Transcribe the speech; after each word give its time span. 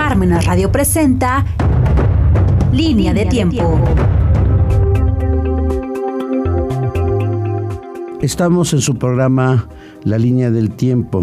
Parmenas 0.00 0.46
Radio 0.46 0.72
presenta 0.72 1.44
Línea 2.72 3.12
de 3.12 3.26
Tiempo. 3.26 3.78
Estamos 8.22 8.72
en 8.72 8.80
su 8.80 8.96
programa 8.96 9.68
La 10.04 10.16
Línea 10.16 10.50
del 10.50 10.70
Tiempo. 10.70 11.22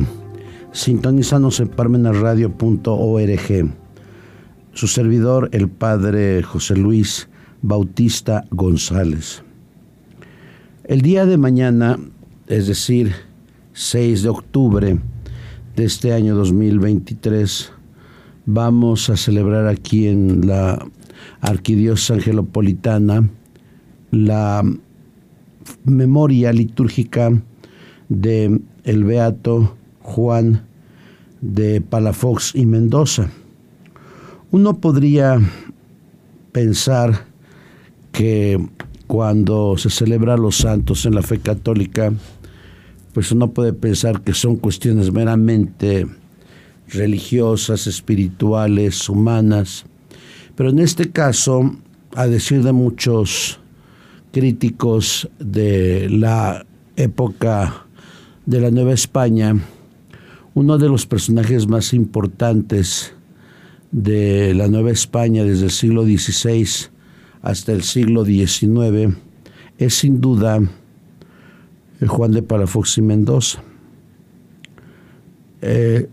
Sintonizanos 0.72 1.60
en 1.60 1.70
parmenasradio.org. 1.70 3.74
Su 4.74 4.88
servidor, 4.88 5.50
el 5.54 5.70
padre 5.70 6.44
José 6.44 6.76
Luis 6.76 7.30
Bautista 7.64 8.46
González. 8.52 9.42
El 10.84 11.02
día 11.02 11.26
de 11.26 11.40
mañana, 11.40 11.98
es 12.46 12.68
decir, 12.68 13.12
6 13.74 14.22
de 14.22 14.30
octubre 14.30 15.00
de 15.76 15.84
este 15.84 16.14
año 16.14 16.36
2023, 16.36 17.72
vamos 18.48 19.10
a 19.10 19.18
celebrar 19.18 19.68
aquí 19.68 20.08
en 20.08 20.48
la 20.48 20.84
Arquidiócesis 21.42 22.12
Angelopolitana 22.12 23.30
la 24.10 24.64
memoria 25.84 26.54
litúrgica 26.54 27.32
de 28.08 28.62
el 28.86 29.04
beato 29.04 29.76
Juan 30.02 30.66
de 31.42 31.82
Palafox 31.82 32.56
y 32.56 32.66
Mendoza. 32.66 33.30
Uno 34.52 34.78
podría 34.78 35.42
pensar 36.54 37.26
que 38.14 38.66
cuando 39.08 39.78
se 39.78 39.90
celebra 39.90 40.38
los 40.38 40.56
santos 40.56 41.06
en 41.06 41.16
la 41.16 41.22
fe 41.22 41.40
católica, 41.40 42.14
pues 43.14 43.30
uno 43.34 43.52
puede 43.52 43.74
pensar 43.74 44.22
que 44.22 44.34
son 44.34 44.56
cuestiones 44.56 45.12
meramente 45.12 46.08
religiosas, 46.90 47.88
espirituales, 47.88 49.10
humanas, 49.10 49.86
pero 50.56 50.70
en 50.70 50.80
este 50.80 51.12
caso, 51.12 51.76
a 52.16 52.28
decir 52.28 52.64
de 52.64 52.72
muchos 52.72 53.60
críticos 54.32 55.30
de 55.40 56.10
la 56.10 56.66
época 56.96 57.86
de 58.46 58.62
la 58.62 58.72
Nueva 58.72 58.94
España, 58.94 59.56
uno 60.54 60.78
de 60.78 60.90
los 60.90 61.06
personajes 61.06 61.68
más 61.68 61.94
importantes 61.94 63.14
de 63.92 64.54
la 64.56 64.68
Nueva 64.68 64.92
España 64.92 65.44
desde 65.44 65.66
el 65.66 65.72
siglo 65.72 66.04
XVI 66.04 66.68
hasta 67.42 67.72
el 67.72 67.84
siglo 67.84 68.26
XIX 68.26 69.16
es 69.78 69.94
sin 69.94 70.20
duda 70.20 70.60
Juan 72.06 72.32
de 72.32 72.44
Palafox 72.44 72.98
y 72.98 73.02
Mendoza. 73.02 73.64
Eh, 75.62 76.08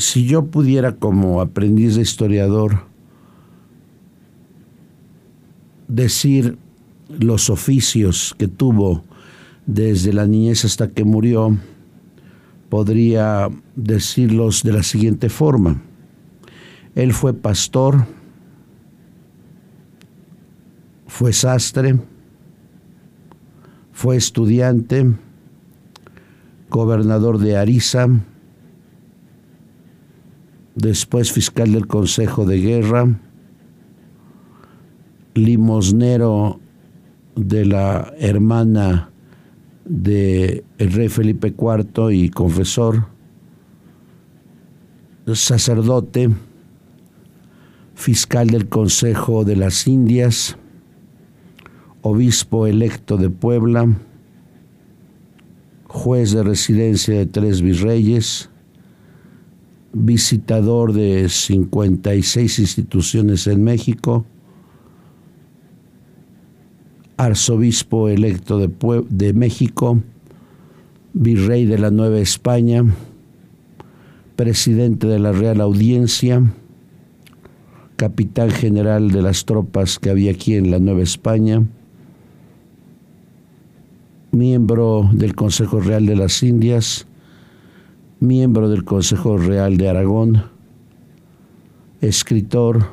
si 0.00 0.24
yo 0.24 0.46
pudiera 0.46 0.96
como 0.96 1.42
aprendiz 1.42 1.96
de 1.96 2.02
historiador 2.02 2.84
decir 5.88 6.56
los 7.18 7.50
oficios 7.50 8.34
que 8.38 8.48
tuvo 8.48 9.04
desde 9.66 10.14
la 10.14 10.26
niñez 10.26 10.64
hasta 10.64 10.88
que 10.88 11.04
murió, 11.04 11.54
podría 12.70 13.50
decirlos 13.76 14.62
de 14.62 14.72
la 14.72 14.82
siguiente 14.82 15.28
forma. 15.28 15.82
Él 16.94 17.12
fue 17.12 17.34
pastor, 17.34 18.06
fue 21.08 21.34
sastre, 21.34 22.00
fue 23.92 24.16
estudiante, 24.16 25.12
gobernador 26.70 27.38
de 27.38 27.58
Ariza, 27.58 28.08
después 30.74 31.32
fiscal 31.32 31.72
del 31.72 31.86
Consejo 31.86 32.44
de 32.44 32.60
Guerra, 32.60 33.20
limosnero 35.34 36.60
de 37.36 37.64
la 37.64 38.12
hermana 38.18 39.10
del 39.84 40.62
rey 40.78 41.08
Felipe 41.08 41.48
IV 41.48 42.12
y 42.12 42.28
confesor, 42.28 43.06
sacerdote, 45.34 46.30
fiscal 47.94 48.48
del 48.48 48.68
Consejo 48.68 49.44
de 49.44 49.56
las 49.56 49.86
Indias, 49.86 50.56
obispo 52.02 52.66
electo 52.66 53.16
de 53.16 53.30
Puebla, 53.30 53.88
juez 55.86 56.32
de 56.32 56.42
residencia 56.42 57.14
de 57.14 57.26
tres 57.26 57.62
virreyes, 57.62 58.49
visitador 59.92 60.92
de 60.92 61.28
56 61.28 62.58
instituciones 62.58 63.46
en 63.46 63.64
México, 63.64 64.24
arzobispo 67.16 68.08
electo 68.08 68.58
de, 68.58 68.70
de 69.08 69.32
México, 69.32 70.00
virrey 71.12 71.66
de 71.66 71.78
la 71.78 71.90
Nueva 71.90 72.18
España, 72.18 72.84
presidente 74.36 75.06
de 75.06 75.18
la 75.18 75.32
Real 75.32 75.60
Audiencia, 75.60 76.42
capitán 77.96 78.50
general 78.50 79.10
de 79.10 79.20
las 79.20 79.44
tropas 79.44 79.98
que 79.98 80.08
había 80.08 80.30
aquí 80.30 80.54
en 80.54 80.70
la 80.70 80.78
Nueva 80.78 81.02
España, 81.02 81.66
miembro 84.30 85.10
del 85.12 85.34
Consejo 85.34 85.80
Real 85.80 86.06
de 86.06 86.16
las 86.16 86.42
Indias, 86.42 87.06
miembro 88.20 88.68
del 88.68 88.84
Consejo 88.84 89.38
Real 89.38 89.78
de 89.78 89.88
Aragón, 89.88 90.44
escritor, 92.02 92.88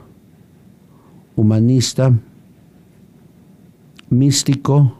humanista, 1.35 2.13
místico 4.09 4.97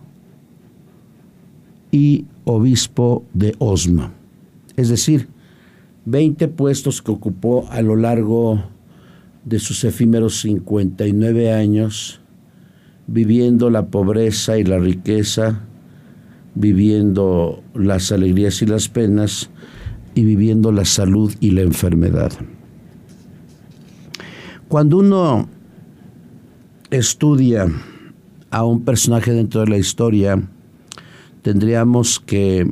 y 1.92 2.26
obispo 2.44 3.24
de 3.34 3.56
Osma. 3.60 4.12
Es 4.76 4.90
decir, 4.90 5.30
20 6.06 6.50
puestos 6.50 7.02
que 7.02 7.12
ocupó 7.12 7.66
a 7.72 7.82
lo 7.82 7.96
largo 7.96 8.62
de 9.46 9.60
sus 9.60 9.86
efímeros 9.86 10.42
59 10.42 11.54
años, 11.54 12.20
viviendo 13.08 13.70
la 13.70 13.88
pobreza 13.88 14.58
y 14.58 14.66
la 14.66 14.78
riqueza, 14.78 15.62
viviendo 16.54 17.64
las 17.74 18.12
alegrías 18.12 18.62
y 18.62 18.66
las 18.66 18.90
penas 18.90 19.50
y 20.18 20.26
viviendo 20.26 20.72
la 20.72 20.84
salud 20.84 21.32
y 21.40 21.52
la 21.52 21.62
enfermedad. 21.62 22.32
Cuando 24.68 24.98
uno 24.98 25.48
estudia 26.90 27.68
a 28.50 28.66
un 28.66 28.84
personaje 28.84 29.32
dentro 29.32 29.62
de 29.62 29.68
la 29.68 29.78
historia, 29.78 30.42
tendríamos 31.44 32.20
que 32.20 32.68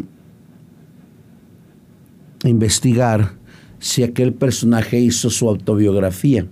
investigar 2.44 3.34
si 3.78 4.02
aquel 4.02 4.34
personaje 4.34 5.00
hizo 5.00 5.30
su 5.30 5.48
autobiografía 5.48 6.48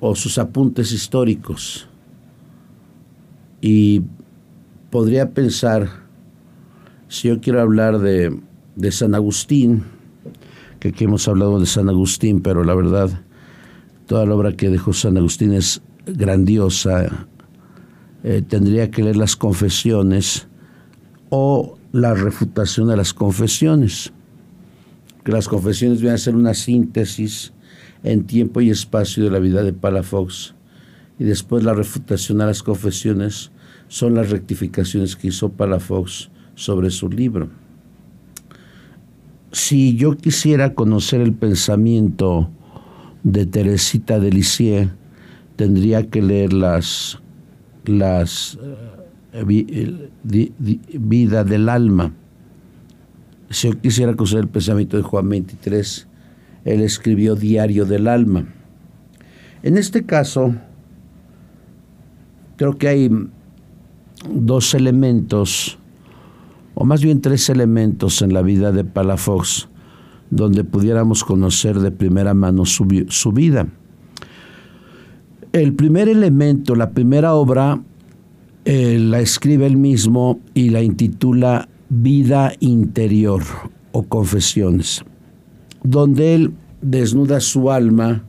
o 0.00 0.14
sus 0.14 0.38
apuntes 0.38 0.92
históricos. 0.92 1.86
Y 3.60 4.00
podría 4.88 5.32
pensar, 5.32 5.90
si 7.08 7.28
yo 7.28 7.38
quiero 7.42 7.60
hablar 7.60 7.98
de, 7.98 8.40
de 8.76 8.92
San 8.92 9.14
Agustín, 9.14 9.84
que 10.78 10.88
aquí 10.88 11.04
hemos 11.04 11.28
hablado 11.28 11.60
de 11.60 11.66
San 11.66 11.88
Agustín, 11.88 12.40
pero 12.40 12.64
la 12.64 12.74
verdad, 12.74 13.22
toda 14.06 14.26
la 14.26 14.34
obra 14.34 14.52
que 14.52 14.68
dejó 14.68 14.92
San 14.92 15.16
Agustín 15.16 15.52
es 15.52 15.82
grandiosa, 16.06 17.26
eh, 18.22 18.42
tendría 18.46 18.90
que 18.90 19.02
leer 19.02 19.16
las 19.16 19.36
confesiones 19.36 20.48
o 21.30 21.78
la 21.92 22.14
refutación 22.14 22.88
de 22.88 22.96
las 22.96 23.14
confesiones. 23.14 24.12
Que 25.24 25.32
las 25.32 25.48
confesiones 25.48 26.00
vienen 26.00 26.14
a 26.14 26.18
ser 26.18 26.34
una 26.34 26.54
síntesis 26.54 27.52
en 28.02 28.24
tiempo 28.24 28.60
y 28.60 28.70
espacio 28.70 29.24
de 29.24 29.30
la 29.30 29.38
vida 29.38 29.62
de 29.62 29.72
Palafox. 29.72 30.54
Y 31.18 31.24
después 31.24 31.64
la 31.64 31.74
refutación 31.74 32.40
a 32.40 32.46
las 32.46 32.62
confesiones 32.62 33.50
son 33.88 34.14
las 34.14 34.30
rectificaciones 34.30 35.16
que 35.16 35.28
hizo 35.28 35.50
Palafox 35.50 36.30
sobre 36.54 36.90
su 36.90 37.08
libro. 37.08 37.50
Si 39.52 39.96
yo 39.96 40.16
quisiera 40.16 40.74
conocer 40.74 41.20
el 41.20 41.32
pensamiento 41.32 42.50
de 43.24 43.46
Teresita 43.46 44.18
de 44.18 44.30
Lisieux, 44.30 44.90
tendría 45.56 46.08
que 46.08 46.22
leer 46.22 46.52
las 46.52 47.20
las 47.84 48.58
eh, 49.32 50.50
vida 50.98 51.44
del 51.44 51.68
alma. 51.68 52.14
Si 53.50 53.68
yo 53.68 53.80
quisiera 53.80 54.14
conocer 54.14 54.40
el 54.40 54.48
pensamiento 54.48 54.96
de 54.96 55.02
Juan 55.02 55.28
23, 55.28 56.06
él 56.64 56.80
escribió 56.82 57.34
Diario 57.34 57.84
del 57.84 58.06
Alma. 58.06 58.46
En 59.62 59.76
este 59.76 60.04
caso, 60.04 60.54
creo 62.56 62.78
que 62.78 62.88
hay 62.88 63.10
dos 64.32 64.74
elementos, 64.74 65.78
o 66.80 66.86
más 66.86 67.02
bien 67.02 67.20
tres 67.20 67.50
elementos 67.50 68.22
en 68.22 68.32
la 68.32 68.40
vida 68.40 68.72
de 68.72 68.84
Palafox, 68.84 69.68
donde 70.30 70.64
pudiéramos 70.64 71.24
conocer 71.24 71.78
de 71.78 71.90
primera 71.90 72.32
mano 72.32 72.64
su, 72.64 73.04
su 73.08 73.32
vida. 73.32 73.68
El 75.52 75.74
primer 75.74 76.08
elemento, 76.08 76.74
la 76.74 76.92
primera 76.92 77.34
obra, 77.34 77.82
eh, 78.64 78.98
la 78.98 79.20
escribe 79.20 79.66
él 79.66 79.76
mismo 79.76 80.40
y 80.54 80.70
la 80.70 80.80
intitula 80.80 81.68
Vida 81.90 82.54
Interior 82.60 83.42
o 83.92 84.04
Confesiones, 84.04 85.04
donde 85.82 86.34
él 86.34 86.54
desnuda 86.80 87.40
su 87.40 87.70
alma 87.70 88.24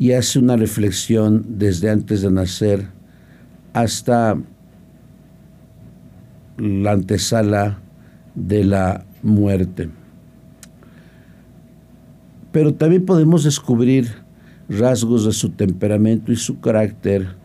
y 0.00 0.10
hace 0.10 0.40
una 0.40 0.56
reflexión 0.56 1.46
desde 1.50 1.88
antes 1.88 2.22
de 2.22 2.32
nacer 2.32 2.88
hasta 3.74 4.36
la 6.56 6.90
antesala 6.90 7.81
de 8.34 8.64
la 8.64 9.04
muerte. 9.22 9.90
Pero 12.50 12.74
también 12.74 13.04
podemos 13.04 13.44
descubrir 13.44 14.08
rasgos 14.68 15.24
de 15.24 15.32
su 15.32 15.50
temperamento 15.50 16.32
y 16.32 16.36
su 16.36 16.60
carácter, 16.60 17.36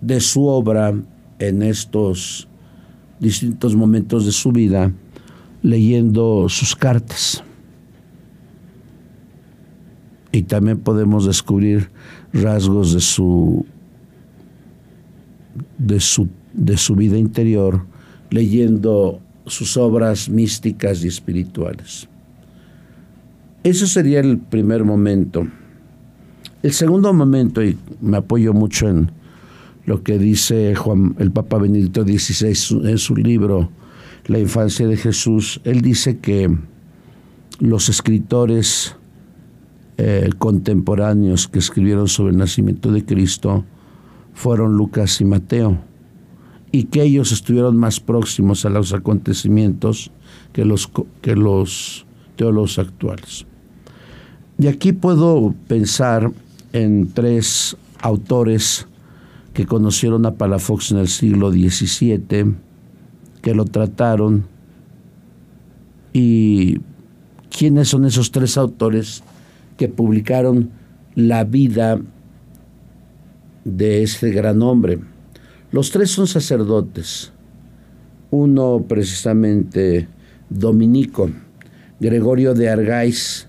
de 0.00 0.20
su 0.20 0.46
obra 0.46 0.94
en 1.38 1.62
estos 1.62 2.48
distintos 3.20 3.74
momentos 3.74 4.26
de 4.26 4.32
su 4.32 4.52
vida, 4.52 4.92
leyendo 5.62 6.48
sus 6.48 6.74
cartas. 6.74 7.42
Y 10.32 10.42
también 10.42 10.78
podemos 10.78 11.26
descubrir 11.26 11.90
rasgos 12.32 12.92
de 12.92 13.00
su 13.00 13.64
de 15.78 16.00
su, 16.00 16.28
de 16.52 16.76
su 16.76 16.94
vida 16.94 17.16
interior 17.16 17.86
leyendo 18.30 19.20
sus 19.46 19.76
obras 19.76 20.28
místicas 20.28 21.04
y 21.04 21.08
espirituales. 21.08 22.08
Ese 23.62 23.86
sería 23.86 24.20
el 24.20 24.38
primer 24.38 24.84
momento. 24.84 25.46
El 26.62 26.72
segundo 26.72 27.12
momento, 27.12 27.62
y 27.62 27.76
me 28.00 28.16
apoyo 28.16 28.52
mucho 28.52 28.88
en 28.88 29.10
lo 29.84 30.02
que 30.02 30.18
dice 30.18 30.74
Juan, 30.74 31.14
el 31.18 31.30
Papa 31.30 31.58
Benedicto 31.58 32.02
XVI 32.02 32.88
en 32.88 32.98
su 32.98 33.16
libro 33.16 33.70
La 34.26 34.38
infancia 34.38 34.86
de 34.86 34.96
Jesús, 34.96 35.60
él 35.64 35.80
dice 35.80 36.18
que 36.18 36.50
los 37.60 37.88
escritores 37.88 38.96
eh, 39.98 40.28
contemporáneos 40.38 41.48
que 41.48 41.58
escribieron 41.58 42.08
sobre 42.08 42.32
el 42.32 42.38
nacimiento 42.38 42.92
de 42.92 43.04
Cristo 43.04 43.64
fueron 44.34 44.76
Lucas 44.76 45.20
y 45.20 45.24
Mateo, 45.24 45.78
y 46.76 46.84
que 46.84 47.02
ellos 47.02 47.32
estuvieron 47.32 47.78
más 47.78 48.00
próximos 48.00 48.66
a 48.66 48.68
los 48.68 48.92
acontecimientos 48.92 50.10
que 50.52 50.66
los, 50.66 50.90
que 51.22 51.34
los 51.34 52.04
teólogos 52.36 52.78
actuales. 52.78 53.46
Y 54.58 54.66
aquí 54.66 54.92
puedo 54.92 55.54
pensar 55.68 56.30
en 56.74 57.10
tres 57.14 57.78
autores 58.02 58.86
que 59.54 59.64
conocieron 59.64 60.26
a 60.26 60.34
Palafox 60.34 60.92
en 60.92 60.98
el 60.98 61.08
siglo 61.08 61.50
XVII, 61.50 62.56
que 63.40 63.54
lo 63.54 63.64
trataron, 63.64 64.44
y 66.12 66.76
quiénes 67.48 67.88
son 67.88 68.04
esos 68.04 68.32
tres 68.32 68.58
autores 68.58 69.22
que 69.78 69.88
publicaron 69.88 70.72
la 71.14 71.44
vida 71.44 71.98
de 73.64 74.02
este 74.02 74.30
gran 74.30 74.60
hombre. 74.60 75.15
Los 75.76 75.90
tres 75.90 76.10
son 76.10 76.26
sacerdotes. 76.26 77.32
Uno 78.30 78.86
precisamente 78.88 80.08
dominico, 80.48 81.28
Gregorio 82.00 82.54
de 82.54 82.70
Argais, 82.70 83.46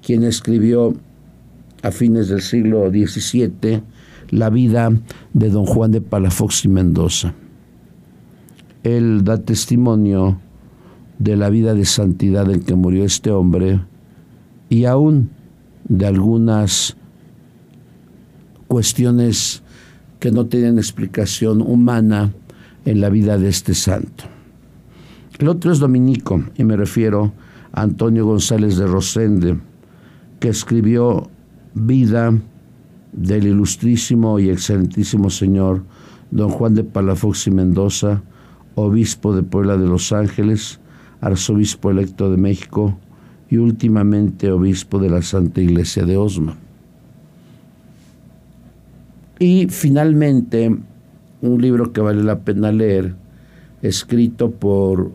quien 0.00 0.22
escribió 0.22 0.94
a 1.82 1.90
fines 1.90 2.28
del 2.28 2.42
siglo 2.42 2.88
XVII 2.88 3.82
la 4.30 4.48
vida 4.48 4.92
de 5.32 5.50
don 5.50 5.66
Juan 5.66 5.90
de 5.90 6.00
Palafox 6.00 6.66
y 6.66 6.68
Mendoza. 6.68 7.34
Él 8.84 9.24
da 9.24 9.38
testimonio 9.38 10.38
de 11.18 11.34
la 11.34 11.50
vida 11.50 11.74
de 11.74 11.84
santidad 11.84 12.48
en 12.48 12.62
que 12.62 12.76
murió 12.76 13.04
este 13.04 13.32
hombre 13.32 13.80
y 14.68 14.84
aún 14.84 15.30
de 15.88 16.06
algunas 16.06 16.96
cuestiones 18.68 19.64
que 20.26 20.32
no 20.32 20.46
tienen 20.46 20.76
explicación 20.78 21.62
humana 21.62 22.32
en 22.84 23.00
la 23.00 23.10
vida 23.10 23.38
de 23.38 23.48
este 23.48 23.74
santo. 23.74 24.24
El 25.38 25.46
otro 25.46 25.70
es 25.70 25.78
Dominico, 25.78 26.42
y 26.56 26.64
me 26.64 26.76
refiero 26.76 27.32
a 27.72 27.82
Antonio 27.82 28.26
González 28.26 28.76
de 28.76 28.88
Rosende, 28.88 29.56
que 30.40 30.48
escribió 30.48 31.30
Vida 31.74 32.36
del 33.12 33.46
ilustrísimo 33.46 34.40
y 34.40 34.50
excelentísimo 34.50 35.30
señor 35.30 35.84
don 36.32 36.48
Juan 36.48 36.74
de 36.74 36.82
Palafox 36.82 37.46
y 37.46 37.52
Mendoza, 37.52 38.24
obispo 38.74 39.32
de 39.32 39.44
Puebla 39.44 39.76
de 39.76 39.86
Los 39.86 40.12
Ángeles, 40.12 40.80
arzobispo 41.20 41.92
electo 41.92 42.32
de 42.32 42.36
México 42.36 42.98
y 43.48 43.58
últimamente 43.58 44.50
obispo 44.50 44.98
de 44.98 45.08
la 45.08 45.22
Santa 45.22 45.60
Iglesia 45.60 46.04
de 46.04 46.16
Osma. 46.16 46.56
Y 49.38 49.68
finalmente, 49.68 50.74
un 51.42 51.62
libro 51.62 51.92
que 51.92 52.00
vale 52.00 52.22
la 52.22 52.40
pena 52.40 52.72
leer, 52.72 53.14
escrito 53.82 54.50
por 54.50 55.12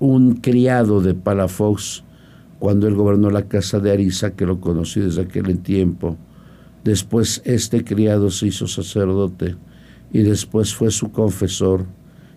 un 0.00 0.36
criado 0.36 1.00
de 1.00 1.14
Palafox 1.14 2.02
cuando 2.58 2.88
él 2.88 2.94
gobernó 2.94 3.30
la 3.30 3.42
casa 3.42 3.78
de 3.78 3.92
Arisa, 3.92 4.32
que 4.32 4.46
lo 4.46 4.60
conocí 4.60 5.00
desde 5.00 5.22
aquel 5.22 5.58
tiempo. 5.58 6.16
Después 6.84 7.42
este 7.44 7.84
criado 7.84 8.30
se 8.30 8.48
hizo 8.48 8.66
sacerdote 8.66 9.56
y 10.12 10.22
después 10.22 10.74
fue 10.74 10.90
su 10.90 11.10
confesor, 11.10 11.86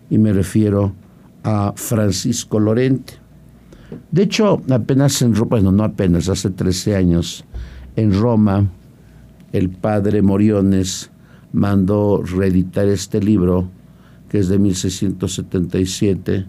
y 0.08 0.18
me 0.18 0.32
refiero 0.32 0.94
a 1.42 1.72
Francisco 1.76 2.58
Lorente. 2.60 3.14
De 4.10 4.22
hecho, 4.22 4.62
apenas 4.70 5.20
en 5.22 5.34
Roma, 5.34 5.48
bueno, 5.50 5.72
no 5.72 5.84
apenas, 5.84 6.28
hace 6.28 6.50
13 6.50 6.96
años, 6.96 7.44
en 7.96 8.12
Roma, 8.12 8.68
el 9.56 9.70
padre 9.70 10.20
Moriones 10.20 11.10
mandó 11.52 12.22
reeditar 12.22 12.86
este 12.88 13.22
libro, 13.22 13.70
que 14.28 14.38
es 14.38 14.48
de 14.48 14.58
1677, 14.58 16.44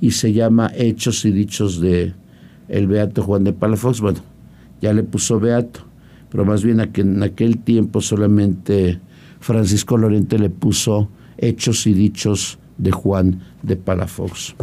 y 0.00 0.10
se 0.12 0.32
llama 0.32 0.70
Hechos 0.72 1.24
y 1.24 1.32
Dichos 1.32 1.80
de 1.80 2.14
el 2.68 2.86
Beato 2.86 3.24
Juan 3.24 3.42
de 3.42 3.52
Palafox. 3.52 4.00
Bueno, 4.00 4.20
ya 4.80 4.92
le 4.92 5.02
puso 5.02 5.40
Beato, 5.40 5.80
pero 6.30 6.44
más 6.44 6.62
bien 6.62 6.78
en 6.80 7.22
aquel 7.24 7.58
tiempo 7.58 8.00
solamente 8.00 9.00
Francisco 9.40 9.98
Lorente 9.98 10.38
le 10.38 10.50
puso 10.50 11.08
Hechos 11.38 11.88
y 11.88 11.92
Dichos 11.92 12.58
de 12.78 12.92
Juan 12.92 13.40
de 13.64 13.74
Palafox. 13.74 14.54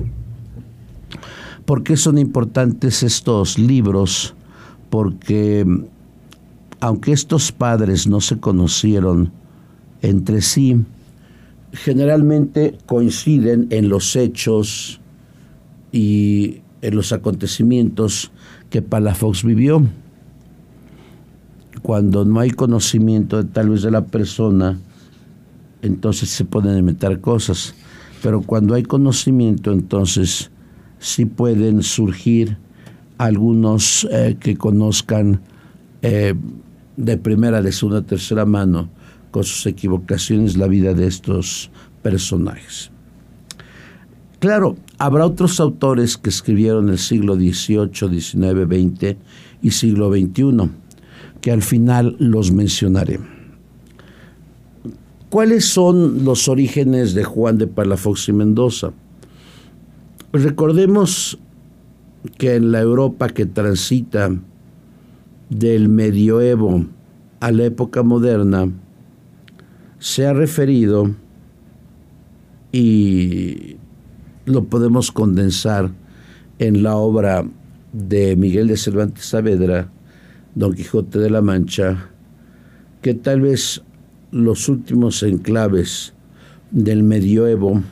¿Por 1.65 1.83
qué 1.83 1.97
son 1.97 2.17
importantes 2.17 3.03
estos 3.03 3.59
libros? 3.59 4.33
Porque 4.89 5.65
aunque 6.81 7.13
estos 7.13 7.51
padres 7.51 8.07
no 8.07 8.19
se 8.21 8.39
conocieron 8.39 9.31
entre 10.01 10.41
sí, 10.41 10.83
generalmente 11.71 12.77
coinciden 12.87 13.67
en 13.69 13.87
los 13.87 14.15
hechos 14.15 14.99
y 15.91 16.61
en 16.81 16.95
los 16.95 17.13
acontecimientos 17.13 18.31
que 18.71 18.81
Palafox 18.81 19.43
vivió. 19.43 19.85
Cuando 21.83 22.25
no 22.25 22.39
hay 22.39 22.49
conocimiento 22.49 23.45
tal 23.45 23.69
vez 23.69 23.83
de 23.83 23.91
la 23.91 24.05
persona, 24.05 24.79
entonces 25.83 26.29
se 26.29 26.45
pueden 26.45 26.77
inventar 26.77 27.21
cosas. 27.21 27.75
Pero 28.23 28.41
cuando 28.41 28.73
hay 28.73 28.83
conocimiento, 28.83 29.71
entonces 29.71 30.49
sí 30.97 31.25
pueden 31.25 31.83
surgir 31.83 32.57
algunos 33.19 34.07
eh, 34.11 34.35
que 34.39 34.57
conozcan 34.57 35.41
eh, 36.01 36.33
de 36.97 37.17
primera, 37.17 37.61
de 37.61 37.71
segunda, 37.71 38.01
tercera 38.01 38.45
mano, 38.45 38.89
con 39.31 39.43
sus 39.43 39.65
equivocaciones, 39.65 40.57
la 40.57 40.67
vida 40.67 40.93
de 40.93 41.07
estos 41.07 41.71
personajes. 42.01 42.91
Claro, 44.39 44.75
habrá 44.97 45.25
otros 45.25 45.59
autores 45.59 46.17
que 46.17 46.29
escribieron 46.29 46.89
el 46.89 46.97
siglo 46.97 47.35
XVIII, 47.35 47.91
XIX, 47.93 48.33
XX 48.65 49.17
y 49.61 49.71
siglo 49.71 50.11
XXI, 50.11 50.69
que 51.41 51.51
al 51.51 51.61
final 51.61 52.15
los 52.19 52.51
mencionaré. 52.51 53.19
¿Cuáles 55.29 55.65
son 55.65 56.25
los 56.25 56.49
orígenes 56.49 57.13
de 57.13 57.23
Juan 57.23 57.57
de 57.57 57.67
Palafox 57.67 58.29
y 58.29 58.33
Mendoza? 58.33 58.91
Recordemos 60.33 61.39
que 62.37 62.55
en 62.55 62.71
la 62.71 62.81
Europa 62.81 63.29
que 63.29 63.45
transita 63.45 64.31
del 65.51 65.89
medioevo 65.89 66.85
a 67.41 67.51
la 67.51 67.65
época 67.65 68.03
moderna 68.03 68.71
se 69.99 70.25
ha 70.25 70.33
referido 70.33 71.13
y 72.71 73.75
lo 74.45 74.63
podemos 74.63 75.11
condensar 75.11 75.91
en 76.57 76.83
la 76.83 76.95
obra 76.95 77.45
de 77.91 78.37
Miguel 78.37 78.69
de 78.69 78.77
Cervantes 78.77 79.25
Saavedra, 79.25 79.91
Don 80.55 80.73
Quijote 80.73 81.19
de 81.19 81.29
la 81.29 81.41
Mancha, 81.41 82.09
que 83.01 83.13
tal 83.13 83.41
vez 83.41 83.83
los 84.31 84.69
últimos 84.69 85.21
enclaves 85.21 86.13
del 86.71 87.03
medioevo 87.03 87.83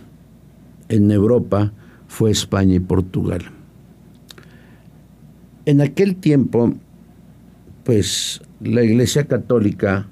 en 0.87 1.11
Europa 1.11 1.73
fue 2.07 2.31
España 2.31 2.75
y 2.75 2.79
Portugal. 2.79 3.41
En 5.65 5.81
aquel 5.81 6.15
tiempo, 6.15 6.73
pues 7.83 8.41
la 8.61 8.83
Iglesia 8.83 9.25
Católica 9.25 10.07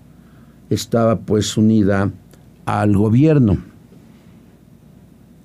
estaba 0.70 1.20
pues 1.20 1.58
unida 1.58 2.12
al 2.66 2.96
gobierno. 2.96 3.58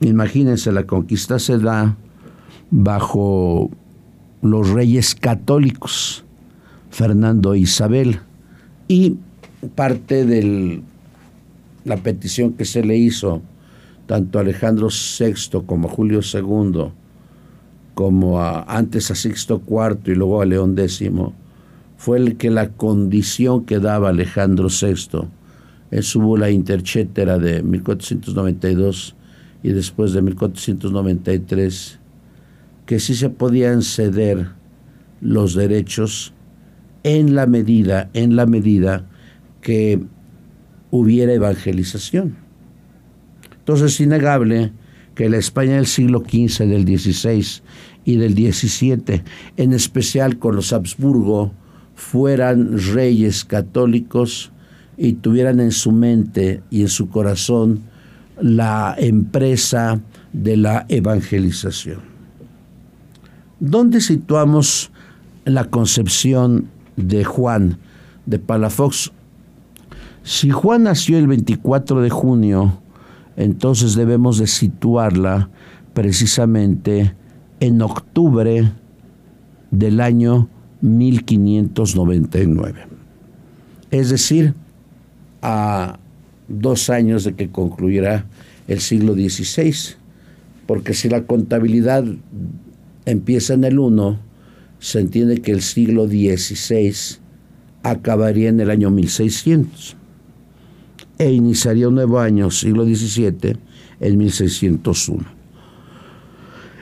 Imagínense, 0.01 0.73
la 0.73 0.85
conquista 0.85 1.39
se 1.39 1.59
da 1.59 1.97
bajo 2.71 3.71
los 4.41 4.71
reyes 4.71 5.15
católicos, 5.15 6.25
Fernando 6.91 7.55
e 7.55 7.61
Isabel, 7.61 8.21
y 8.89 9.17
parte 9.77 10.27
de 10.27 10.83
la 11.85 11.97
petición 11.99 12.55
que 12.55 12.65
se 12.65 12.83
le 12.83 12.97
hizo 12.97 13.43
tanto 14.07 14.39
a 14.39 14.43
Alejandro 14.43 14.89
VI 14.89 15.63
como 15.65 15.89
a 15.89 15.91
Julio 15.91 16.21
II, 16.21 16.91
como 17.95 18.41
a, 18.41 18.63
antes 18.65 19.11
a 19.11 19.15
Sixto 19.15 19.63
IV 19.67 20.13
y 20.13 20.15
luego 20.15 20.43
a 20.43 20.47
León 20.47 20.77
X, 20.77 21.11
fue 22.03 22.19
el 22.19 22.37
que 22.37 22.51
la 22.51 22.71
condición 22.71 23.65
que 23.65 23.79
daba 23.79 24.09
Alejandro 24.09 24.67
VI 24.67 25.29
en 25.93 26.03
su 26.03 26.21
bula 26.21 26.51
interchetera 26.51 27.39
de 27.39 27.63
1492 27.63 29.15
y 29.63 29.69
después 29.69 30.13
de 30.13 30.21
1493, 30.21 32.01
que 32.87 32.99
sí 32.99 33.15
se 33.15 33.31
podían 33.31 33.83
ceder 33.83 34.49
los 35.21 35.55
derechos 35.55 36.35
en 37.05 37.37
la 37.37 37.47
medida, 37.47 38.11
en 38.15 38.35
la 38.35 38.47
medida 38.47 39.09
que 39.61 40.03
hubiera 40.91 41.33
evangelización. 41.33 42.35
Entonces 43.61 43.93
es 43.93 44.01
innegable 44.01 44.73
que 45.15 45.29
la 45.29 45.37
España 45.37 45.77
del 45.77 45.87
siglo 45.87 46.25
XV, 46.29 46.67
del 46.67 46.85
XVI 46.85 47.63
y 48.05 48.17
del 48.17 48.35
XVII, 48.35 49.23
en 49.57 49.73
especial 49.73 50.41
con 50.41 50.57
los 50.57 50.73
Habsburgo, 50.73 51.53
fueran 52.03 52.79
reyes 52.95 53.45
católicos 53.45 54.51
y 54.97 55.15
tuvieran 55.15 55.61
en 55.61 55.71
su 55.71 55.93
mente 55.93 56.63
y 56.69 56.83
en 56.83 56.89
su 56.89 57.09
corazón 57.09 57.81
la 58.41 58.95
empresa 58.99 60.01
de 60.33 60.57
la 60.57 60.85
evangelización. 60.89 62.01
¿Dónde 63.61 64.01
situamos 64.01 64.91
la 65.45 65.65
concepción 65.67 66.69
de 66.97 67.25
Juan 67.25 67.79
de 68.27 68.39
Palafox? 68.39 69.13
Si 70.25 70.51
Juan 70.51 70.83
nació 70.83 71.19
el 71.19 71.29
24 71.29 72.03
de 72.03 72.11
junio, 72.11 72.79
entonces 73.37 73.95
debemos 73.95 74.39
de 74.39 74.49
situarla 74.49 75.49
precisamente 75.95 77.15
en 77.61 77.81
octubre 77.81 78.73
del 79.71 80.01
año 80.01 80.49
1599. 80.83 82.81
Es 83.91 84.11
decir, 84.11 84.55
a 85.41 85.99
dos 86.49 86.91
años 86.91 87.25
de 87.25 87.35
que 87.35 87.51
concluirá 87.51 88.27
el 88.69 88.81
siglo 88.81 89.15
XVI, 89.15 89.97
porque 90.67 90.95
si 90.95 91.09
la 91.09 91.25
contabilidad 91.25 92.05
empieza 93.07 93.55
en 93.55 93.65
el 93.65 93.79
1, 93.79 94.21
se 94.79 95.01
entiende 95.01 95.41
que 95.41 95.53
el 95.53 95.63
siglo 95.63 96.07
XVI 96.07 96.93
acabaría 97.83 98.49
en 98.49 98.61
el 98.61 98.71
año 98.71 98.91
1600 98.91 99.97
e 101.19 101.31
iniciaría 101.31 101.89
un 101.89 101.95
nuevo 101.95 102.19
año, 102.19 102.51
siglo 102.51 102.85
XVII, 102.85 103.57
en 104.01 104.19
1601. 104.19 105.25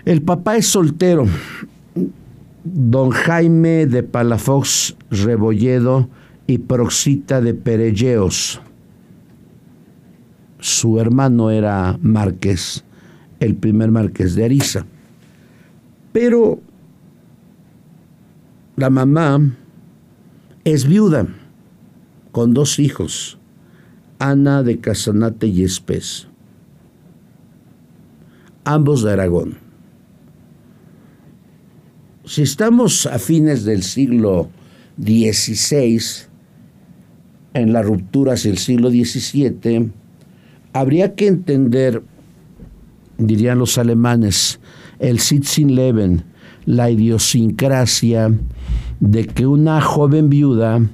El 0.04 0.22
papá 0.22 0.56
es 0.56 0.66
soltero, 0.66 1.26
don 2.64 3.10
Jaime 3.10 3.86
de 3.86 4.02
Palafox 4.02 4.96
Rebolledo 5.10 6.08
y 6.46 6.58
Proxita 6.58 7.40
de 7.40 7.54
Perelleos. 7.54 8.60
Su 10.58 11.00
hermano 11.00 11.50
era 11.50 11.98
Márquez, 12.02 12.84
el 13.38 13.56
primer 13.56 13.90
Márquez 13.90 14.34
de 14.34 14.44
Ariza. 14.44 14.84
Pero 16.12 16.60
la 18.76 18.90
mamá 18.90 19.40
es 20.64 20.86
viuda 20.86 21.28
con 22.32 22.52
dos 22.52 22.78
hijos, 22.78 23.38
Ana 24.18 24.62
de 24.62 24.80
Casanate 24.80 25.46
y 25.46 25.64
Espés, 25.64 26.28
ambos 28.64 29.02
de 29.02 29.12
Aragón. 29.12 29.69
Si 32.30 32.42
estamos 32.42 33.06
a 33.06 33.18
fines 33.18 33.64
del 33.64 33.82
siglo 33.82 34.50
XVI, 35.04 36.00
en 37.54 37.72
la 37.72 37.82
ruptura 37.82 38.34
hacia 38.34 38.52
el 38.52 38.58
siglo 38.58 38.88
XVII, 38.88 39.90
habría 40.72 41.16
que 41.16 41.26
entender, 41.26 42.04
dirían 43.18 43.58
los 43.58 43.78
alemanes, 43.78 44.60
el 45.00 45.18
Sitzenleben, 45.18 46.22
la 46.66 46.88
idiosincrasia 46.88 48.32
de 49.00 49.26
que 49.26 49.48
una 49.48 49.80
joven 49.80 50.30
viuda 50.30 50.88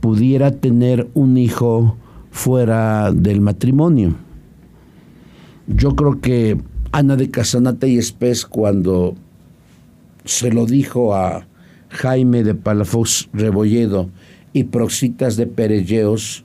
pudiera 0.00 0.50
tener 0.50 1.08
un 1.14 1.36
hijo 1.36 1.96
fuera 2.32 3.12
del 3.12 3.40
matrimonio. 3.40 4.16
Yo 5.68 5.94
creo 5.94 6.20
que 6.20 6.58
Ana 6.90 7.14
de 7.14 7.30
Casanata 7.30 7.86
y 7.86 7.98
Espés 7.98 8.44
cuando 8.44 9.14
se 10.24 10.52
lo 10.52 10.66
dijo 10.66 11.14
a 11.14 11.46
Jaime 11.88 12.42
de 12.42 12.54
Palafox 12.54 13.28
Rebolledo 13.32 14.10
y 14.52 14.64
Proxitas 14.64 15.36
de 15.36 15.46
Perelleos, 15.46 16.44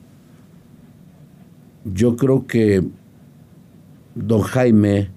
yo 1.84 2.16
creo 2.16 2.46
que 2.46 2.84
don 4.14 4.42
Jaime 4.42 5.10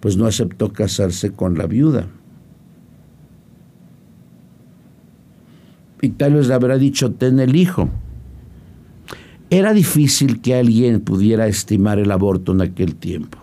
pues 0.00 0.16
no 0.16 0.26
aceptó 0.26 0.72
casarse 0.72 1.32
con 1.32 1.56
la 1.56 1.66
viuda. 1.66 2.08
Y 6.00 6.08
tal 6.10 6.34
vez 6.34 6.48
le 6.48 6.54
habrá 6.54 6.76
dicho, 6.76 7.12
ten 7.12 7.38
el 7.38 7.54
hijo. 7.54 7.88
Era 9.50 9.72
difícil 9.72 10.40
que 10.40 10.56
alguien 10.56 11.00
pudiera 11.00 11.46
estimar 11.46 12.00
el 12.00 12.10
aborto 12.10 12.50
en 12.50 12.62
aquel 12.62 12.96
tiempo. 12.96 13.38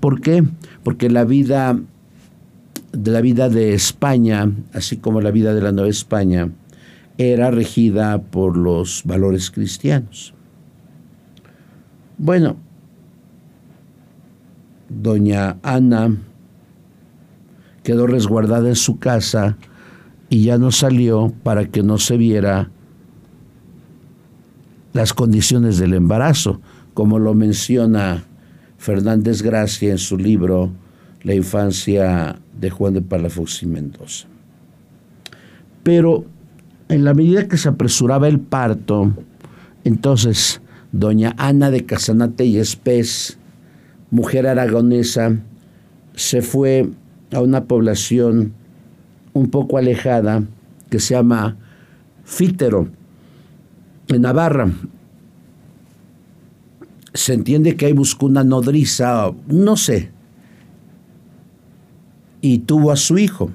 ¿Por 0.00 0.20
qué? 0.20 0.42
Porque 0.82 1.08
la 1.08 1.24
vida 1.24 1.78
de 2.92 3.10
la 3.10 3.20
vida 3.20 3.48
de 3.48 3.74
España, 3.74 4.50
así 4.72 4.98
como 4.98 5.20
la 5.20 5.30
vida 5.30 5.54
de 5.54 5.62
la 5.62 5.72
Nueva 5.72 5.90
España, 5.90 6.50
era 7.18 7.50
regida 7.50 8.20
por 8.20 8.56
los 8.56 9.02
valores 9.04 9.50
cristianos. 9.50 10.34
Bueno, 12.18 12.56
doña 14.88 15.56
Ana 15.62 16.16
quedó 17.82 18.06
resguardada 18.06 18.68
en 18.68 18.76
su 18.76 18.98
casa 18.98 19.56
y 20.28 20.44
ya 20.44 20.58
no 20.58 20.70
salió 20.70 21.32
para 21.42 21.66
que 21.66 21.82
no 21.82 21.98
se 21.98 22.16
viera 22.16 22.70
las 24.92 25.14
condiciones 25.14 25.78
del 25.78 25.94
embarazo, 25.94 26.60
como 26.94 27.18
lo 27.18 27.34
menciona 27.34 28.24
Fernández 28.76 29.42
Gracia 29.42 29.90
en 29.90 29.98
su 29.98 30.18
libro 30.18 30.70
La 31.22 31.34
infancia 31.34 32.41
de 32.58 32.70
Juan 32.70 32.94
de 32.94 33.02
Palafox 33.02 33.62
y 33.62 33.66
Mendoza. 33.66 34.26
Pero 35.82 36.24
en 36.88 37.04
la 37.04 37.14
medida 37.14 37.48
que 37.48 37.56
se 37.56 37.68
apresuraba 37.68 38.28
el 38.28 38.38
parto, 38.38 39.12
entonces 39.84 40.60
doña 40.92 41.34
Ana 41.38 41.70
de 41.70 41.84
Casanate 41.84 42.44
y 42.44 42.58
Espés, 42.58 43.38
mujer 44.10 44.46
aragonesa, 44.46 45.36
se 46.14 46.42
fue 46.42 46.90
a 47.32 47.40
una 47.40 47.64
población 47.64 48.52
un 49.32 49.50
poco 49.50 49.78
alejada 49.78 50.44
que 50.90 51.00
se 51.00 51.14
llama 51.14 51.56
Fítero, 52.24 52.88
en 54.08 54.22
Navarra. 54.22 54.70
Se 57.14 57.34
entiende 57.34 57.76
que 57.76 57.86
ahí 57.86 57.92
buscó 57.92 58.26
una 58.26 58.44
nodriza, 58.44 59.32
no 59.48 59.76
sé, 59.76 60.11
y 62.42 62.58
tuvo 62.58 62.92
a 62.92 62.96
su 62.96 63.16
hijo. 63.16 63.50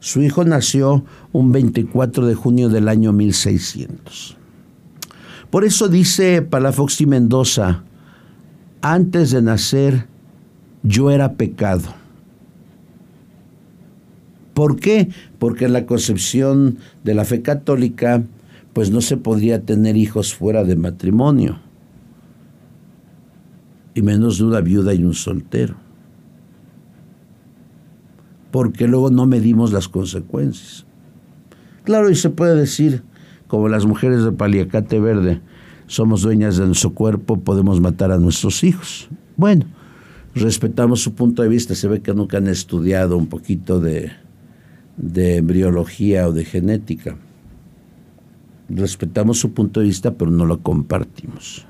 Su 0.00 0.22
hijo 0.22 0.44
nació 0.44 1.04
un 1.30 1.52
24 1.52 2.26
de 2.26 2.34
junio 2.34 2.68
del 2.68 2.88
año 2.88 3.12
1600. 3.12 4.36
Por 5.50 5.64
eso 5.64 5.88
dice 5.88 6.42
Palafox 6.42 7.00
y 7.02 7.06
Mendoza, 7.06 7.84
antes 8.80 9.30
de 9.30 9.42
nacer 9.42 10.06
yo 10.82 11.10
era 11.10 11.34
pecado. 11.34 11.94
¿Por 14.54 14.80
qué? 14.80 15.10
Porque 15.38 15.66
en 15.66 15.74
la 15.74 15.86
concepción 15.86 16.78
de 17.04 17.14
la 17.14 17.24
fe 17.24 17.42
católica, 17.42 18.22
pues 18.72 18.90
no 18.90 19.00
se 19.00 19.16
podría 19.16 19.62
tener 19.62 19.96
hijos 19.96 20.34
fuera 20.34 20.64
de 20.64 20.76
matrimonio, 20.76 21.58
y 23.94 24.02
menos 24.02 24.38
de 24.38 24.44
una 24.44 24.60
viuda 24.60 24.94
y 24.94 25.04
un 25.04 25.14
soltero, 25.14 25.76
porque 28.50 28.88
luego 28.88 29.10
no 29.10 29.26
medimos 29.26 29.72
las 29.72 29.88
consecuencias. 29.88 30.86
Claro, 31.84 32.10
y 32.10 32.14
se 32.14 32.30
puede 32.30 32.54
decir, 32.56 33.02
como 33.46 33.68
las 33.68 33.86
mujeres 33.86 34.24
de 34.24 34.32
Paliacate 34.32 35.00
Verde, 35.00 35.40
somos 35.86 36.22
dueñas 36.22 36.56
de 36.56 36.66
nuestro 36.66 36.90
cuerpo, 36.90 37.40
podemos 37.40 37.80
matar 37.80 38.12
a 38.12 38.18
nuestros 38.18 38.62
hijos. 38.62 39.08
Bueno, 39.36 39.66
respetamos 40.34 41.02
su 41.02 41.14
punto 41.14 41.42
de 41.42 41.48
vista, 41.48 41.74
se 41.74 41.88
ve 41.88 42.00
que 42.00 42.14
nunca 42.14 42.38
han 42.38 42.46
estudiado 42.46 43.16
un 43.16 43.26
poquito 43.26 43.80
de, 43.80 44.12
de 44.96 45.38
embriología 45.38 46.28
o 46.28 46.32
de 46.32 46.44
genética. 46.44 47.16
Respetamos 48.68 49.40
su 49.40 49.52
punto 49.52 49.80
de 49.80 49.86
vista, 49.86 50.14
pero 50.14 50.30
no 50.30 50.46
lo 50.46 50.60
compartimos. 50.60 51.66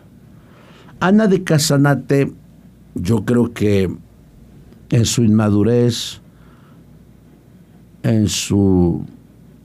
Ana 0.98 1.26
de 1.26 1.42
Casanate, 1.42 2.30
yo 2.94 3.24
creo 3.24 3.54
que 3.54 3.90
en 4.90 5.06
su 5.06 5.22
inmadurez, 5.22 6.20
en 8.02 8.28
su 8.28 9.04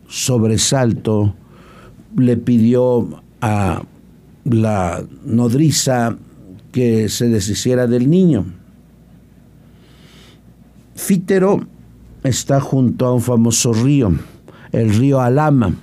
sobresalto, 0.08 1.34
le 2.18 2.38
pidió 2.38 3.22
a 3.42 3.84
la 4.46 5.04
nodriza 5.24 6.18
que 6.72 7.10
se 7.10 7.30
deshiciera 7.30 7.88
del 7.88 8.10
niño. 8.10 8.46
Fítero 10.96 11.66
está 12.24 12.60
junto 12.62 13.06
a 13.06 13.14
un 13.14 13.22
famoso 13.22 13.74
río, 13.74 14.14
el 14.72 14.94
río 14.94 15.22
Alama. 15.22 15.74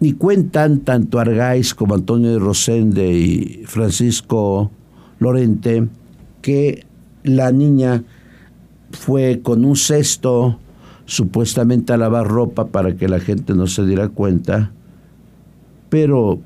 Y 0.00 0.12
cuentan 0.12 0.80
tanto 0.80 1.18
Argáiz 1.18 1.74
como 1.74 1.94
Antonio 1.94 2.30
de 2.30 2.38
Rosende 2.38 3.12
y 3.12 3.64
Francisco 3.66 4.70
Lorente 5.18 5.88
que 6.40 6.86
la 7.24 7.50
niña 7.50 8.04
fue 8.92 9.40
con 9.42 9.64
un 9.64 9.76
cesto 9.76 10.60
supuestamente 11.08 11.94
a 11.94 11.96
lavar 11.96 12.28
ropa 12.28 12.66
para 12.66 12.94
que 12.94 13.08
la 13.08 13.18
gente 13.18 13.54
no 13.54 13.66
se 13.66 13.86
diera 13.86 14.10
cuenta, 14.10 14.72
pero 15.88 16.38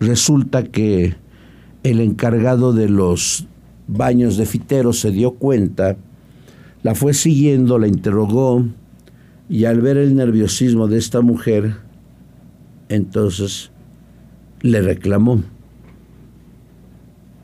resulta 0.00 0.64
que 0.64 1.14
el 1.84 2.00
encargado 2.00 2.72
de 2.72 2.88
los 2.88 3.46
baños 3.86 4.36
de 4.36 4.46
Fitero 4.46 4.92
se 4.92 5.12
dio 5.12 5.34
cuenta, 5.34 5.96
la 6.82 6.96
fue 6.96 7.14
siguiendo, 7.14 7.78
la 7.78 7.86
interrogó 7.86 8.64
y 9.48 9.66
al 9.66 9.80
ver 9.80 9.96
el 9.96 10.16
nerviosismo 10.16 10.88
de 10.88 10.98
esta 10.98 11.20
mujer, 11.20 11.76
entonces 12.88 13.70
le 14.60 14.82
reclamó. 14.82 15.44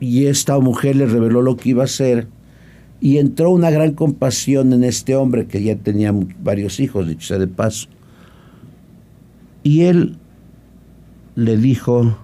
Y 0.01 0.25
esta 0.25 0.59
mujer 0.59 0.97
le 0.97 1.05
reveló 1.05 1.41
lo 1.41 1.55
que 1.55 1.69
iba 1.69 1.83
a 1.83 1.85
hacer 1.85 2.27
y 2.99 3.17
entró 3.17 3.51
una 3.51 3.69
gran 3.69 3.93
compasión 3.93 4.73
en 4.73 4.83
este 4.83 5.15
hombre 5.15 5.47
que 5.47 5.61
ya 5.61 5.75
tenía 5.75 6.13
varios 6.41 6.79
hijos, 6.79 7.07
dicho 7.07 7.27
sea 7.27 7.37
de 7.37 7.47
paso. 7.47 7.89
Y 9.63 9.81
él 9.81 10.17
le 11.35 11.57
dijo 11.57 12.17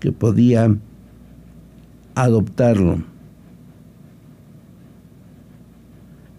que 0.00 0.10
podía 0.10 0.76
adoptarlo. 2.14 3.02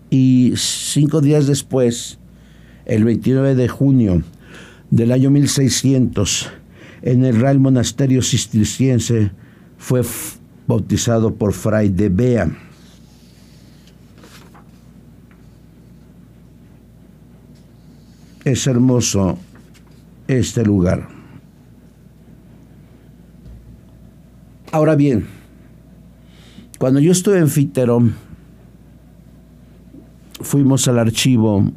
Y 0.10 0.54
cinco 0.56 1.22
días 1.22 1.48
después, 1.48 2.20
el 2.86 3.04
29 3.04 3.56
de 3.56 3.68
junio 3.68 4.24
del 4.92 5.12
año 5.12 5.30
1600, 5.30 6.50
en 7.02 7.26
el 7.26 7.40
Real 7.40 7.60
Monasterio 7.60 8.22
Cisterciense, 8.22 9.32
fue 9.78 10.02
bautizado 10.68 11.36
por 11.36 11.54
Fray 11.54 11.90
de 11.90 12.10
Bea. 12.10 12.58
Es 18.46 18.68
hermoso 18.68 19.40
este 20.28 20.64
lugar. 20.64 21.08
Ahora 24.72 24.96
bien, 24.96 25.26
cuando 26.78 27.00
yo 27.00 27.12
estuve 27.12 27.40
en 27.40 27.50
Fitero, 27.50 28.08
fuimos 30.42 30.88
al 30.88 31.00
archivo 31.00 31.72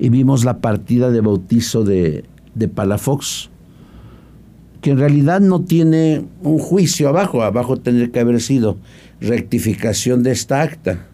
y 0.00 0.08
vimos 0.08 0.44
la 0.44 0.58
partida 0.58 1.12
de 1.12 1.20
bautizo 1.20 1.84
de, 1.84 2.24
de 2.56 2.66
Palafox, 2.66 3.48
que 4.80 4.90
en 4.90 4.98
realidad 4.98 5.40
no 5.40 5.62
tiene 5.62 6.24
un 6.42 6.58
juicio 6.58 7.08
abajo, 7.08 7.44
abajo 7.44 7.76
tendría 7.76 8.10
que 8.10 8.18
haber 8.18 8.40
sido 8.40 8.78
rectificación 9.20 10.24
de 10.24 10.32
esta 10.32 10.60
acta. 10.60 11.06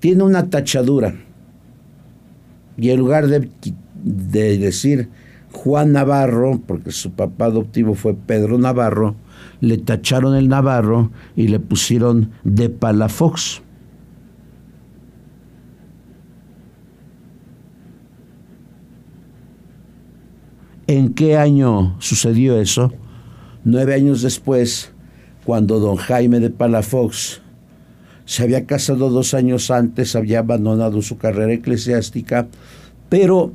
Tiene 0.00 0.24
una 0.24 0.50
tachadura 0.50 1.14
y 2.82 2.90
en 2.90 2.98
lugar 2.98 3.28
de, 3.28 3.48
de 4.02 4.58
decir 4.58 5.08
Juan 5.52 5.92
Navarro, 5.92 6.60
porque 6.66 6.90
su 6.90 7.12
papá 7.12 7.44
adoptivo 7.44 7.94
fue 7.94 8.14
Pedro 8.14 8.58
Navarro, 8.58 9.14
le 9.60 9.78
tacharon 9.78 10.34
el 10.34 10.48
Navarro 10.48 11.12
y 11.36 11.46
le 11.46 11.60
pusieron 11.60 12.32
de 12.42 12.70
Palafox. 12.70 13.62
¿En 20.88 21.14
qué 21.14 21.36
año 21.36 21.94
sucedió 22.00 22.58
eso? 22.60 22.92
Nueve 23.62 23.94
años 23.94 24.22
después, 24.22 24.92
cuando 25.44 25.78
don 25.78 25.94
Jaime 25.94 26.40
de 26.40 26.50
Palafox 26.50 27.42
se 28.32 28.42
había 28.42 28.64
casado 28.64 29.10
dos 29.10 29.34
años 29.34 29.70
antes, 29.70 30.16
había 30.16 30.38
abandonado 30.38 31.02
su 31.02 31.18
carrera 31.18 31.52
eclesiástica, 31.52 32.48
pero 33.10 33.52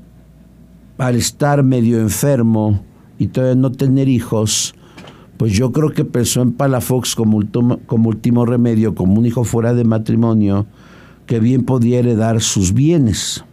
al 1.00 1.16
estar 1.16 1.64
medio 1.64 2.00
enfermo 2.00 2.84
y 3.18 3.26
todavía 3.26 3.60
no 3.60 3.72
tener 3.72 4.08
hijos, 4.08 4.76
pues 5.38 5.54
yo 5.54 5.72
creo 5.72 5.94
que 5.94 6.06
pensó 6.06 6.44
en 6.44 6.52
Palafox 6.52 7.16
como 7.16 7.38
último, 7.38 7.80
como 7.88 8.10
último 8.10 8.46
remedio, 8.46 8.94
como 8.94 9.16
un 9.18 9.26
hijo 9.26 9.46
fuera 9.46 9.74
de 9.74 9.84
matrimonio, 9.84 10.68
que 11.26 11.40
bien 11.40 11.66
podía 11.66 11.98
heredar 11.98 12.40
sus 12.40 12.72
bienes. 12.72 13.44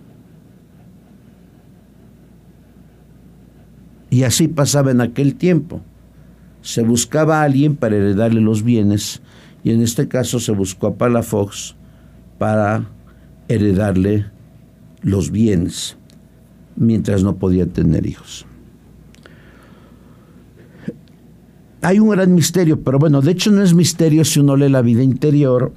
Y 4.11 4.25
así 4.25 4.47
pasaba 4.47 4.91
en 4.91 5.01
aquel 5.01 5.37
tiempo. 5.37 5.81
Se 6.61 6.83
buscaba 6.83 7.41
a 7.41 7.45
alguien 7.45 7.77
para 7.77 7.97
heredarle 7.97 8.43
los 8.43 8.63
bienes 8.63 9.23
y 9.65 9.71
en 9.71 9.83
este 9.83 10.07
caso 10.07 10.39
se 10.39 10.53
buscó 10.53 10.89
a 10.89 10.97
Palafox 10.97 11.75
para 12.39 12.91
heredarle 13.49 14.27
los 15.01 15.31
bienes 15.31 15.97
mientras 16.77 17.25
no 17.25 17.37
podía 17.37 17.67
tener 17.67 18.07
hijos. 18.07 18.47
Hay 21.81 21.99
un 21.99 22.11
gran 22.11 22.35
misterio, 22.35 22.83
pero 22.83 22.99
bueno, 22.99 23.23
de 23.23 23.33
hecho 23.33 23.51
no 23.51 23.63
es 23.63 23.75
misterio 23.75 24.25
si 24.25 24.41
uno 24.41 24.57
lee 24.57 24.69
la 24.69 24.83
vida 24.83 25.03
interior. 25.03 25.73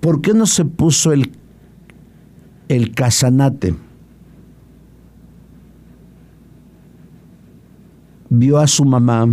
¿Por 0.00 0.20
qué 0.20 0.34
no 0.34 0.46
se 0.46 0.64
puso 0.64 1.12
el, 1.12 1.32
el 2.68 2.92
casanate? 2.92 3.74
Vio 8.30 8.58
a 8.58 8.66
su 8.66 8.84
mamá 8.84 9.28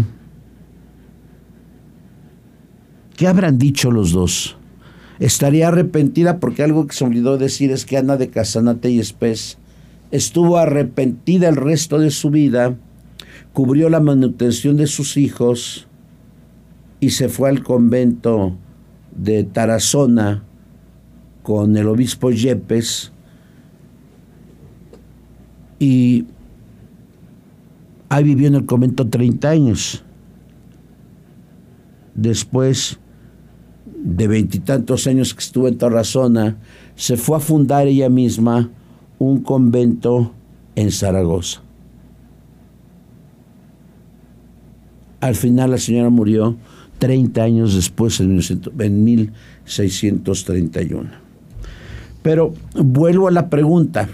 ¿Qué 3.15 3.27
habrán 3.27 3.57
dicho 3.57 3.91
los 3.91 4.11
dos? 4.11 4.57
Estaría 5.19 5.69
arrepentida 5.69 6.39
porque 6.39 6.63
algo 6.63 6.85
que 6.85 6.95
se 6.95 7.05
olvidó 7.05 7.37
decir 7.37 7.71
es 7.71 7.85
que 7.85 7.97
Ana 7.97 8.17
de 8.17 8.29
Casanate 8.29 8.89
y 8.89 8.99
Espes 8.99 9.57
estuvo 10.11 10.57
arrepentida 10.57 11.47
el 11.47 11.55
resto 11.55 11.97
de 11.97 12.11
su 12.11 12.29
vida, 12.29 12.75
cubrió 13.53 13.89
la 13.89 14.01
manutención 14.01 14.75
de 14.75 14.87
sus 14.87 15.15
hijos 15.15 15.87
y 16.99 17.11
se 17.11 17.29
fue 17.29 17.49
al 17.49 17.63
convento 17.63 18.57
de 19.15 19.45
Tarazona 19.45 20.43
con 21.41 21.77
el 21.77 21.87
obispo 21.87 22.31
Yepes 22.31 23.13
y 25.79 26.25
ahí 28.09 28.23
vivió 28.25 28.47
en 28.47 28.55
el 28.55 28.65
convento 28.65 29.07
30 29.07 29.49
años. 29.49 30.03
Después 32.13 32.99
de 34.05 34.27
veintitantos 34.27 35.07
años 35.07 35.33
que 35.33 35.39
estuvo 35.39 35.67
en 35.67 35.79
Tarazona, 35.79 36.57
se 36.95 37.17
fue 37.17 37.37
a 37.37 37.39
fundar 37.39 37.87
ella 37.87 38.07
misma 38.07 38.69
un 39.17 39.41
convento 39.41 40.31
en 40.75 40.91
Zaragoza. 40.91 41.63
Al 45.21 45.33
final 45.33 45.71
la 45.71 45.79
señora 45.79 46.11
murió 46.11 46.55
30 46.99 47.41
años 47.41 47.73
después, 47.73 48.19
en 48.19 48.35
1631. 49.03 51.09
Pero 52.21 52.53
vuelvo 52.75 53.27
a 53.27 53.31
la 53.31 53.49
pregunta. 53.49 54.07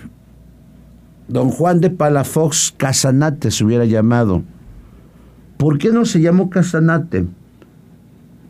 Don 1.27 1.49
Juan 1.49 1.81
de 1.81 1.89
Palafox 1.89 2.73
Casanate 2.77 3.51
se 3.51 3.65
hubiera 3.65 3.83
llamado. 3.85 4.43
¿Por 5.57 5.77
qué 5.77 5.91
no 5.91 6.05
se 6.05 6.21
llamó 6.21 6.49
Casanate? 6.49 7.25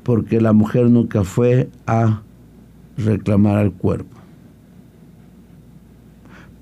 Porque 0.04 0.42
la 0.42 0.54
mujer 0.54 0.90
nunca 0.90 1.24
fue 1.24 1.70
a 1.86 2.22
reclamar 2.98 3.58
al 3.58 3.72
cuerpo. 3.72 4.18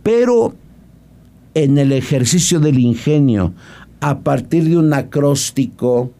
Pero 0.03 0.55
en 1.53 1.77
el 1.77 1.91
ejercicio 1.91 2.59
del 2.59 2.79
ingenio, 2.79 3.53
a 4.01 4.19
partir 4.19 4.63
de 4.65 4.77
un 4.77 4.93
acróstico, 4.93 6.11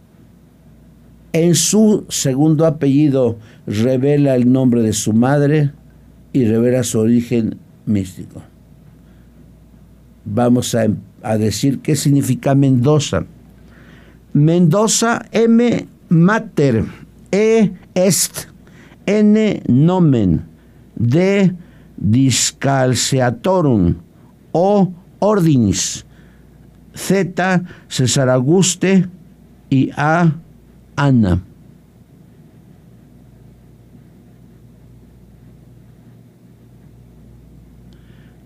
en 1.31 1.55
su 1.55 2.05
segundo 2.09 2.65
apellido 2.65 3.37
revela 3.67 4.35
el 4.35 4.51
nombre 4.51 4.81
de 4.81 4.93
su 4.93 5.13
madre 5.13 5.71
y 6.33 6.45
revela 6.45 6.83
su 6.83 6.99
origen 6.99 7.57
místico. 7.85 8.41
Vamos 10.25 10.75
a, 10.75 10.87
a 11.23 11.37
decir 11.37 11.79
qué 11.79 11.95
significa 11.95 12.55
Mendoza. 12.55 13.25
Mendoza 14.33 15.25
M 15.31 15.87
mater 16.09 16.83
e 17.31 17.71
est 17.95 18.47
n 19.05 19.61
nomen 19.67 20.45
de 20.95 21.53
discalceatorum 21.95 23.95
o 24.53 24.93
ordinis 25.19 26.05
Z 26.95 27.61
César 27.87 28.29
Auguste 28.29 29.07
y 29.69 29.91
A 29.95 30.31
Ana. 30.95 31.41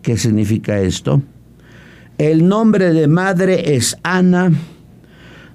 ¿Qué 0.01 0.17
significa 0.17 0.79
esto? 0.79 1.21
El 2.17 2.47
nombre 2.47 2.93
de 2.93 3.07
madre 3.07 3.75
es 3.75 3.97
Ana 4.03 4.51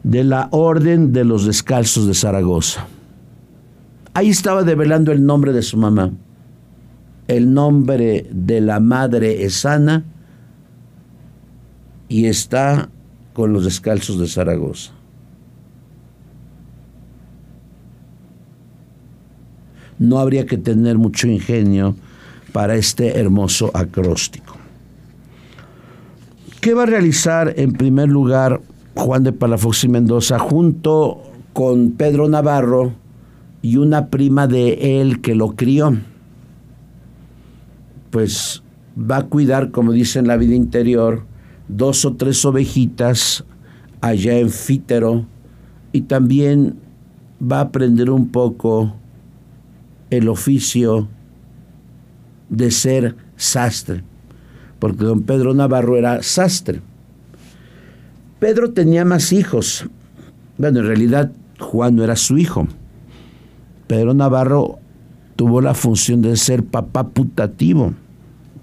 de 0.03 0.25
la 0.25 0.49
Orden 0.51 1.13
de 1.13 1.25
los 1.25 1.45
Descalzos 1.45 2.07
de 2.07 2.15
Zaragoza. 2.15 2.87
Ahí 4.19 4.31
estaba 4.31 4.65
develando 4.65 5.13
el 5.13 5.25
nombre 5.25 5.53
de 5.53 5.63
su 5.63 5.77
mamá. 5.77 6.11
El 7.29 7.55
nombre 7.55 8.27
de 8.33 8.61
la 8.61 8.81
madre 8.81 9.45
es 9.45 9.65
Ana 9.65 10.03
y 12.09 12.27
está 12.27 12.89
con 13.33 13.53
los 13.53 13.65
Descalzos 13.65 14.19
de 14.19 14.27
Zaragoza. 14.27 14.91
No 20.01 20.19
habría 20.19 20.47
que 20.47 20.59
tener 20.59 20.99
mucho 20.99 21.29
ingenio 21.29 21.95
para 22.53 22.75
este 22.75 23.21
hermoso 23.21 23.71
acróstico. 23.73 24.57
¿Qué 26.61 26.75
va 26.75 26.83
a 26.83 26.87
realizar 26.87 27.55
en 27.57 27.73
primer 27.73 28.09
lugar 28.09 28.61
Juan 28.97 29.23
de 29.23 29.33
Palafox 29.33 29.85
y 29.85 29.89
Mendoza 29.89 30.41
junto 30.41 31.23
con 31.53 31.93
Pedro 31.93 32.29
Navarro 32.29 33.07
y 33.63 33.77
una 33.77 34.09
prima 34.09 34.47
de 34.47 35.01
él 35.01 35.21
que 35.21 35.35
lo 35.35 35.57
crió? 35.57 35.97
Pues 38.11 38.63
va 38.99 39.19
a 39.19 39.27
cuidar, 39.27 39.71
como 39.71 39.93
dice 39.93 40.19
en 40.19 40.27
la 40.27 40.37
vida 40.37 40.55
interior, 40.55 41.25
dos 41.69 42.05
o 42.05 42.15
tres 42.15 42.45
ovejitas 42.45 43.45
allá 44.01 44.39
en 44.39 44.51
Fítero 44.51 45.27
y 45.93 46.03
también 46.03 46.77
va 47.41 47.59
a 47.59 47.63
aprender 47.63 48.11
un 48.11 48.29
poco 48.29 48.95
el 50.11 50.29
oficio 50.29 51.09
de 52.49 52.71
ser 52.71 53.17
sastre, 53.37 54.03
porque 54.79 55.05
don 55.05 55.23
Pedro 55.23 55.55
Navarro 55.55 55.97
era 55.97 56.23
sastre. 56.23 56.81
Pedro 58.39 58.73
tenía 58.73 59.05
más 59.05 59.33
hijos. 59.33 59.87
Bueno, 60.57 60.81
en 60.81 60.87
realidad 60.87 61.33
Juan 61.59 61.97
no 61.97 62.05
era 62.05 62.17
su 62.17 62.39
hijo. 62.39 62.67
Pedro 63.89 64.15
Navarro 64.15 64.79
tuvo 65.35 65.61
la 65.61 65.75
función 65.75 66.23
de 66.23 66.37
ser 66.37 66.65
papá 66.65 67.09
putativo, 67.09 67.95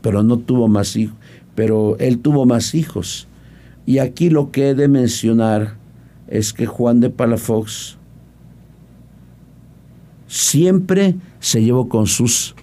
pero 0.01 0.23
no 0.23 0.37
tuvo 0.37 0.69
más 0.69 0.95
hijos. 0.95 1.17
Pero 1.55 1.97
él 1.99 2.19
tuvo 2.19 2.45
más 2.45 2.73
hijos. 2.75 3.27
Y 3.85 3.97
aquí 3.97 4.29
lo 4.29 4.51
que 4.51 4.69
he 4.69 4.75
de 4.75 4.87
mencionar 4.87 5.75
es 6.27 6.53
que 6.53 6.65
Juan 6.65 7.01
de 7.01 7.09
Palafox 7.09 7.97
siempre 10.27 11.15
se 11.39 11.63
llevó 11.63 11.87
con 11.87 12.07
sus, 12.07 12.55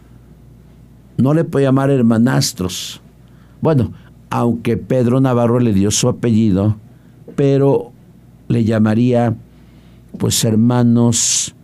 no 1.16 1.32
le 1.32 1.44
puedo 1.44 1.64
llamar 1.64 1.90
hermanastros, 1.90 3.00
bueno, 3.60 3.92
aunque 4.30 4.76
Pedro 4.76 5.20
Navarro 5.20 5.60
le 5.60 5.72
dio 5.72 5.90
su 5.90 6.08
apellido, 6.08 6.76
pero 7.36 7.92
le 8.48 8.64
llamaría 8.64 9.36
pues 10.18 10.44
hermanos, 10.44 11.54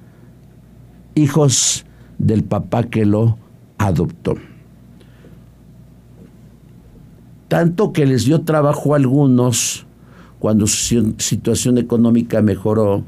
hijos 1.18 1.84
del 2.18 2.44
papá 2.44 2.84
que 2.84 3.04
lo 3.04 3.38
adoptó. 3.76 4.36
Tanto 7.48 7.92
que 7.92 8.06
les 8.06 8.24
dio 8.24 8.42
trabajo 8.42 8.92
a 8.92 8.96
algunos 8.96 9.86
cuando 10.38 10.66
su 10.66 11.14
situación 11.18 11.78
económica 11.78 12.42
mejoró 12.42 13.04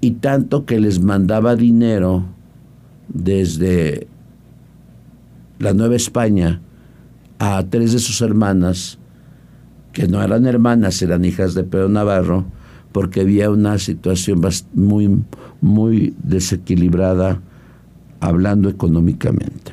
y 0.00 0.12
tanto 0.12 0.64
que 0.64 0.80
les 0.80 1.00
mandaba 1.00 1.54
dinero 1.54 2.24
desde 3.08 4.08
la 5.58 5.72
Nueva 5.74 5.96
España 5.96 6.60
a 7.38 7.62
tres 7.68 7.92
de 7.92 7.98
sus 7.98 8.20
hermanas, 8.20 8.98
que 9.92 10.08
no 10.08 10.22
eran 10.22 10.46
hermanas, 10.46 11.00
eran 11.02 11.24
hijas 11.24 11.54
de 11.54 11.64
Pedro 11.64 11.88
Navarro, 11.88 12.46
porque 12.92 13.20
había 13.22 13.50
una 13.50 13.78
situación 13.78 14.40
muy, 14.72 15.22
muy 15.64 16.14
desequilibrada 16.22 17.40
hablando 18.20 18.68
económicamente. 18.68 19.72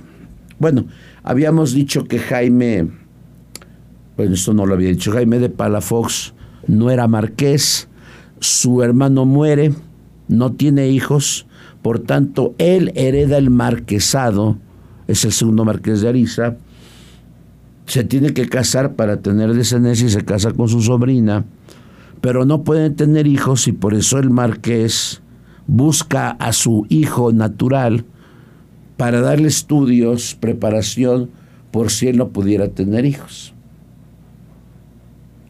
Bueno, 0.58 0.86
habíamos 1.22 1.74
dicho 1.74 2.06
que 2.06 2.18
Jaime, 2.18 2.88
bueno, 4.16 4.34
esto 4.34 4.54
no 4.54 4.66
lo 4.66 4.74
había 4.74 4.88
dicho, 4.88 5.12
Jaime 5.12 5.40
de 5.40 5.50
Palafox 5.50 6.34
no 6.66 6.92
era 6.92 7.10
marqués, 7.10 7.90
su 8.40 8.82
hermano 8.82 9.26
muere, 9.26 9.74
no 10.30 10.54
tiene 10.54 10.88
hijos, 10.88 11.46
por 11.82 12.00
tanto, 12.00 12.56
él 12.58 12.94
hereda 12.96 13.38
el 13.38 13.50
marquesado, 13.50 14.58
es 15.08 15.26
el 15.26 15.34
segundo 15.34 15.66
marqués 15.66 16.00
de 16.00 16.08
Ariza, 16.08 16.56
se 17.86 18.06
tiene 18.06 18.34
que 18.34 18.48
casar 18.48 18.96
para 18.96 19.18
tener 19.18 19.54
descendencia 19.54 20.08
y 20.08 20.10
se 20.10 20.24
casa 20.24 20.54
con 20.54 20.70
su 20.70 20.82
sobrina, 20.82 21.44
pero 22.22 22.46
no 22.46 22.64
pueden 22.64 22.96
tener 22.96 23.28
hijos 23.28 23.68
y 23.68 23.74
por 23.74 23.94
eso 23.94 24.20
el 24.20 24.30
marqués 24.30 25.21
busca 25.72 26.32
a 26.32 26.52
su 26.52 26.86
hijo 26.90 27.32
natural 27.32 28.04
para 28.98 29.22
darle 29.22 29.48
estudios, 29.48 30.36
preparación, 30.36 31.30
por 31.72 31.92
si 31.92 32.10
él 32.10 32.18
no 32.18 32.28
pudiera 32.28 32.68
tener 32.68 33.06
hijos. 33.06 33.54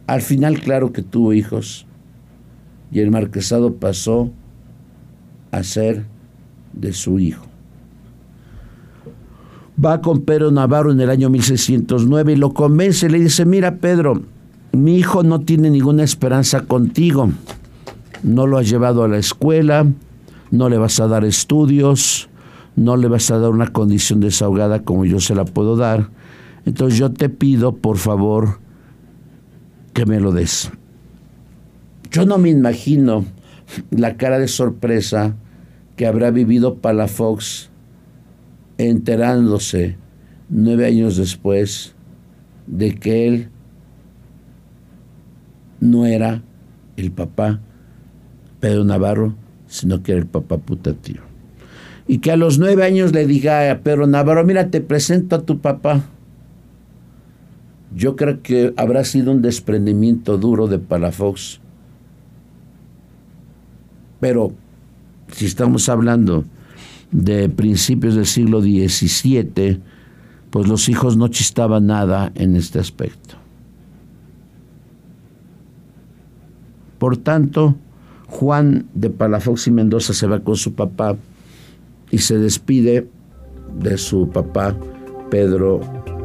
Al 0.05 0.21
final, 0.21 0.59
claro 0.59 0.93
que 0.93 1.01
tuvo 1.01 1.33
hijos 1.33 1.87
y 2.91 2.99
el 2.99 3.09
marquesado 3.09 3.73
pasó 3.77 4.29
a 5.49 5.63
ser 5.63 6.05
de 6.73 6.93
su 6.93 7.17
hijo. 7.17 7.47
Va 9.83 10.01
con 10.01 10.21
Pedro 10.21 10.51
Navarro 10.51 10.91
en 10.91 11.01
el 11.01 11.09
año 11.09 11.31
1609 11.31 12.33
y 12.33 12.35
lo 12.35 12.53
convence, 12.53 13.09
le 13.09 13.19
dice, 13.19 13.45
mira 13.45 13.77
Pedro, 13.77 14.21
mi 14.71 14.97
hijo 14.97 15.23
no 15.23 15.41
tiene 15.41 15.71
ninguna 15.71 16.03
esperanza 16.03 16.61
contigo, 16.67 17.31
no 18.21 18.45
lo 18.45 18.59
has 18.59 18.69
llevado 18.69 19.03
a 19.03 19.07
la 19.07 19.17
escuela, 19.17 19.87
no 20.51 20.69
le 20.69 20.77
vas 20.77 20.99
a 20.99 21.07
dar 21.07 21.25
estudios, 21.25 22.29
no 22.75 22.97
le 22.97 23.07
vas 23.07 23.31
a 23.31 23.39
dar 23.39 23.49
una 23.49 23.67
condición 23.67 24.19
desahogada 24.19 24.83
como 24.83 25.05
yo 25.05 25.19
se 25.19 25.35
la 25.35 25.45
puedo 25.45 25.75
dar, 25.75 26.09
entonces 26.65 26.99
yo 26.99 27.11
te 27.11 27.29
pido, 27.29 27.75
por 27.75 27.97
favor, 27.97 28.59
que 29.93 30.05
me 30.05 30.19
lo 30.19 30.31
des. 30.31 30.71
Yo 32.11 32.25
no 32.25 32.37
me 32.37 32.49
imagino 32.49 33.25
la 33.89 34.17
cara 34.17 34.37
de 34.37 34.47
sorpresa 34.47 35.35
que 35.95 36.05
habrá 36.05 36.31
vivido 36.31 36.75
Palafox 36.75 37.69
enterándose 38.77 39.97
nueve 40.49 40.85
años 40.87 41.17
después 41.17 41.95
de 42.67 42.95
que 42.95 43.27
él 43.27 43.49
no 45.79 46.05
era 46.05 46.43
el 46.97 47.11
papá 47.11 47.59
Pedro 48.59 48.83
Navarro, 48.83 49.35
sino 49.71 50.03
que 50.03 50.11
era 50.11 50.19
el 50.19 50.27
papá 50.27 50.57
putativo. 50.57 51.21
Y 52.05 52.17
que 52.17 52.31
a 52.31 52.35
los 52.35 52.59
nueve 52.59 52.83
años 52.83 53.13
le 53.13 53.25
diga 53.25 53.71
a 53.71 53.79
Pedro 53.79 54.05
Navarro, 54.05 54.43
mira, 54.43 54.69
te 54.69 54.81
presento 54.81 55.37
a 55.37 55.43
tu 55.43 55.59
papá. 55.59 56.03
Yo 57.95 58.17
creo 58.17 58.41
que 58.41 58.73
habrá 58.75 59.05
sido 59.05 59.31
un 59.31 59.41
desprendimiento 59.41 60.37
duro 60.37 60.67
de 60.67 60.77
Palafox. 60.77 61.61
Pero 64.19 64.51
si 65.31 65.45
estamos 65.45 65.87
hablando 65.87 66.43
de 67.11 67.47
principios 67.47 68.15
del 68.15 68.25
siglo 68.25 68.61
XVII, 68.61 69.79
pues 70.49 70.67
los 70.67 70.89
hijos 70.89 71.15
no 71.15 71.29
chistaban 71.29 71.87
nada 71.87 72.33
en 72.35 72.57
este 72.57 72.79
aspecto. 72.79 73.35
Por 76.99 77.15
tanto, 77.15 77.77
Juan 78.31 78.87
de 78.95 79.09
Palafox 79.09 79.67
y 79.67 79.71
Mendoza 79.71 80.13
se 80.13 80.25
va 80.25 80.39
con 80.39 80.55
su 80.55 80.73
papá 80.73 81.15
y 82.09 82.17
se 82.17 82.39
despide 82.39 83.07
de 83.79 83.97
su 83.97 84.29
papá 84.29 84.75
Pedro 85.29 85.81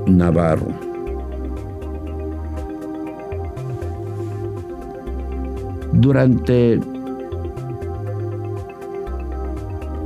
Navarro. 0.07 0.69
Durante 5.93 6.81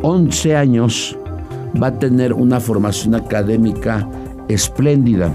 11 0.03 0.57
años 0.57 1.17
va 1.81 1.89
a 1.89 1.99
tener 1.99 2.33
una 2.33 2.61
formación 2.61 3.15
académica 3.15 4.09
espléndida, 4.49 5.33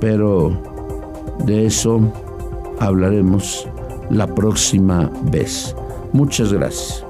pero 0.00 0.58
de 1.44 1.66
eso 1.66 2.00
hablaremos 2.80 3.68
la 4.10 4.26
próxima 4.26 5.10
vez. 5.22 5.74
Muchas 6.12 6.52
gracias. 6.52 7.03